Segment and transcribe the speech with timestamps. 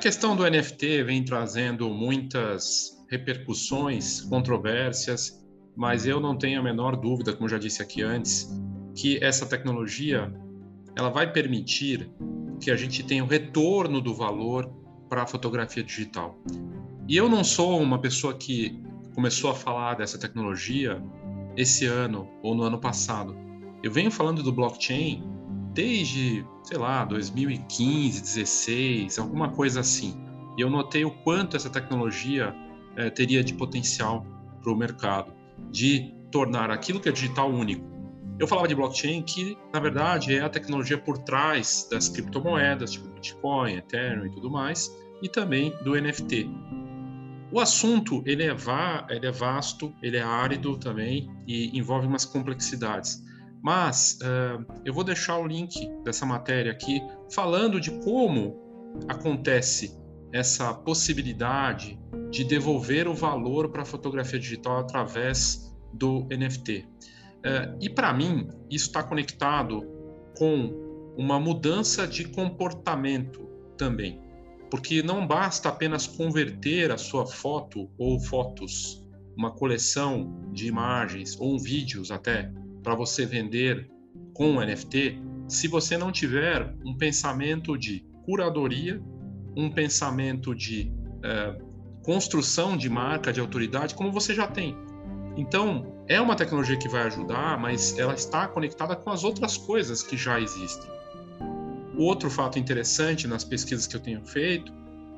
[0.00, 5.44] questão do NFT vem trazendo muitas repercussões, controvérsias,
[5.76, 8.48] mas eu não tenho a menor dúvida, como já disse aqui antes,
[8.94, 10.32] que essa tecnologia
[10.96, 12.10] ela vai permitir
[12.58, 14.74] que a gente tenha o retorno do valor
[15.08, 16.42] para a fotografia digital.
[17.06, 18.82] E eu não sou uma pessoa que
[19.14, 21.02] começou a falar dessa tecnologia
[21.58, 23.36] esse ano ou no ano passado.
[23.82, 25.22] Eu venho falando do blockchain
[25.72, 30.14] desde, sei lá, 2015, 16, alguma coisa assim.
[30.56, 32.54] E eu notei o quanto essa tecnologia
[32.96, 34.26] é, teria de potencial
[34.62, 35.32] para o mercado,
[35.70, 37.88] de tornar aquilo que é digital único.
[38.38, 43.08] Eu falava de blockchain que, na verdade, é a tecnologia por trás das criptomoedas, tipo
[43.08, 44.90] Bitcoin, Ethereum e tudo mais,
[45.22, 46.48] e também do NFT.
[47.52, 52.24] O assunto ele é, va ele é vasto, ele é árido também e envolve umas
[52.24, 53.22] complexidades.
[53.62, 57.00] Mas uh, eu vou deixar o link dessa matéria aqui
[57.32, 58.58] falando de como
[59.06, 59.98] acontece
[60.32, 61.98] essa possibilidade
[62.30, 66.86] de devolver o valor para a fotografia digital através do NFT.
[67.38, 69.82] Uh, e para mim, isso está conectado
[70.36, 74.20] com uma mudança de comportamento também.
[74.70, 79.04] Porque não basta apenas converter a sua foto ou fotos,
[79.36, 83.88] uma coleção de imagens ou vídeos até, para você vender
[84.34, 89.02] com NFT, se você não tiver um pensamento de curadoria,
[89.56, 90.92] um pensamento de
[91.22, 91.58] é,
[92.02, 94.76] construção de marca, de autoridade, como você já tem.
[95.36, 100.02] Então, é uma tecnologia que vai ajudar, mas ela está conectada com as outras coisas
[100.02, 100.90] que já existem.
[101.96, 104.72] Outro fato interessante nas pesquisas que eu tenho feito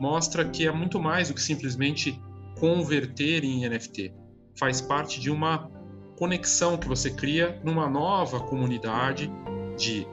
[0.00, 2.20] mostra que é muito mais do que simplesmente
[2.58, 4.12] converter em NFT.
[4.58, 5.70] Faz parte de uma
[6.18, 9.30] conexão que você cria numa nova comunidade
[9.76, 10.06] de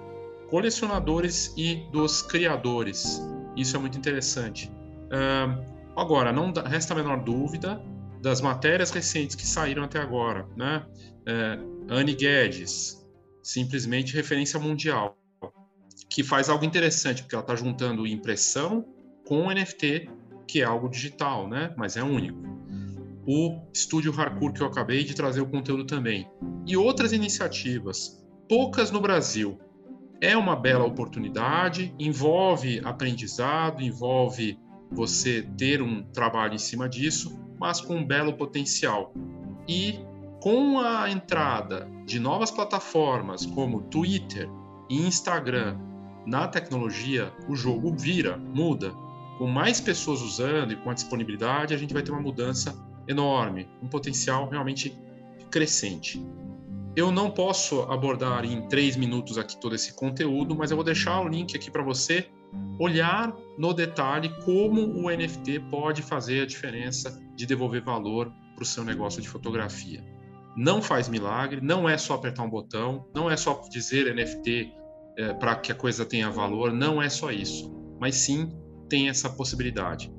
[0.50, 3.20] colecionadores e dos criadores.
[3.58, 4.72] Isso é muito interessante.
[5.08, 7.82] Uh, agora, não resta a menor dúvida
[8.22, 10.86] das matérias recentes que saíram até agora, né?
[11.28, 13.04] Uh, Anne Guedes,
[13.42, 15.18] simplesmente referência mundial
[16.10, 18.86] que faz algo interessante, porque ela está juntando impressão
[19.28, 20.10] com NFT,
[20.48, 21.74] que é algo digital, né?
[21.76, 22.55] Mas é único.
[23.28, 26.30] O Estúdio Hardcore que eu acabei de trazer o conteúdo também.
[26.66, 29.60] E outras iniciativas, poucas no Brasil.
[30.22, 34.60] É uma bela oportunidade, envolve aprendizado, envolve
[34.92, 39.14] você ter um trabalho em cima disso, mas com um belo potencial.
[39.68, 40.00] E
[40.40, 44.48] com a entrada de novas plataformas como Twitter
[44.90, 45.78] e Instagram
[46.26, 48.92] na tecnologia, o jogo vira, muda.
[49.38, 52.76] Com mais pessoas usando e com a disponibilidade, a gente vai ter uma mudança
[53.08, 54.98] enorme, um potencial realmente
[55.52, 56.24] crescente.
[56.96, 61.20] Eu não posso abordar em três minutos aqui todo esse conteúdo, mas eu vou deixar
[61.20, 62.30] o link aqui para você
[62.80, 68.66] olhar no detalhe como o NFT pode fazer a diferença de devolver valor para o
[68.66, 70.04] seu negócio de fotografia.
[70.56, 74.72] Não faz milagre, não é só apertar um botão, não é só dizer NFT
[75.18, 78.50] é, para que a coisa tenha valor, não é só isso, mas sim
[78.90, 80.14] tem essa possibilidade.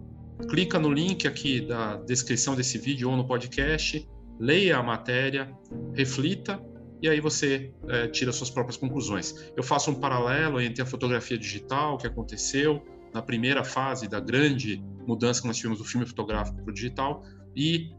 [0.49, 4.07] Clica no link aqui da descrição desse vídeo ou no podcast,
[4.39, 5.51] leia a matéria,
[5.95, 6.61] reflita
[7.03, 9.35] e aí você é, tira suas próprias conclusões.
[9.57, 12.83] Eu faço um paralelo entre a fotografia digital que aconteceu
[13.13, 17.23] na primeira fase da grande mudança que nós tivemos do filme fotográfico para o digital
[17.55, 17.91] e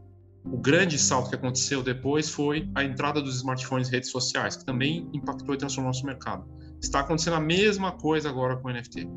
[0.44, 4.64] o grande salto que aconteceu depois foi a entrada dos smartphones e redes sociais, que
[4.64, 6.48] também impactou e transformou nosso mercado.
[6.80, 9.08] Está acontecendo a mesma coisa agora com o NFT.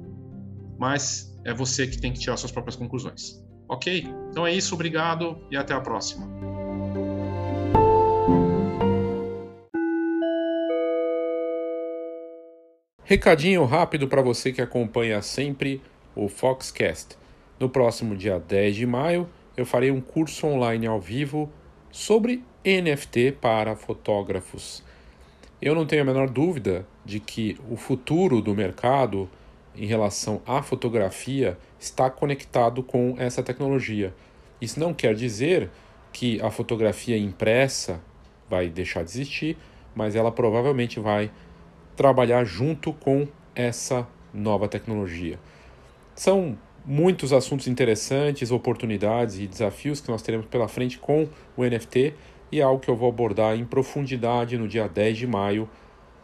[0.79, 3.43] Mas é você que tem que tirar suas próprias conclusões.
[3.67, 4.07] Ok?
[4.29, 6.27] Então é isso, obrigado e até a próxima.
[13.03, 15.81] Recadinho rápido para você que acompanha sempre
[16.15, 17.17] o Foxcast.
[17.59, 21.51] No próximo dia 10 de maio, eu farei um curso online ao vivo
[21.91, 24.83] sobre NFT para fotógrafos.
[25.61, 29.29] Eu não tenho a menor dúvida de que o futuro do mercado
[29.75, 34.13] em relação à fotografia está conectado com essa tecnologia.
[34.59, 35.69] Isso não quer dizer
[36.11, 38.01] que a fotografia impressa
[38.49, 39.57] vai deixar de existir,
[39.95, 41.31] mas ela provavelmente vai
[41.95, 45.39] trabalhar junto com essa nova tecnologia.
[46.15, 52.13] São muitos assuntos interessantes, oportunidades e desafios que nós teremos pela frente com o NFT
[52.51, 55.69] e é algo que eu vou abordar em profundidade no dia 10 de maio,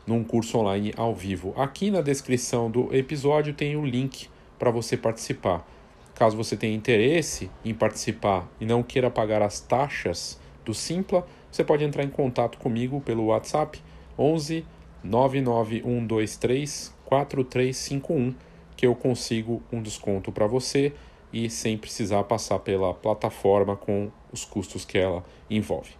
[0.07, 1.54] num curso online ao vivo.
[1.57, 5.68] Aqui na descrição do episódio tem o link para você participar.
[6.15, 11.63] Caso você tenha interesse em participar e não queira pagar as taxas do Simpla, você
[11.63, 13.80] pode entrar em contato comigo pelo WhatsApp
[14.18, 14.65] 11
[15.04, 18.33] 99123 4351
[18.75, 20.94] que eu consigo um desconto para você
[21.31, 25.92] e sem precisar passar pela plataforma com os custos que ela envolve.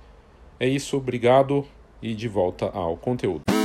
[0.60, 1.66] É isso, obrigado
[2.02, 3.57] e de volta ao conteúdo.